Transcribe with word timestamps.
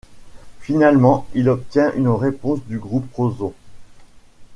Finalement, 0.61 1.27
il 1.35 1.47
obtient 1.47 1.93
une 1.93 2.07
réponse 2.07 2.63
du 2.63 2.79
Groupe 2.79 3.13
Rozon. 3.13 3.53